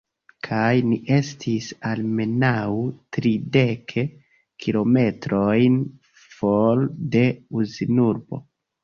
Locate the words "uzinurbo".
7.61-8.41